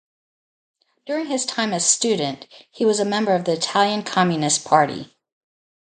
[1.05, 5.15] During his time as student, he was a member of the Italian Communist Party.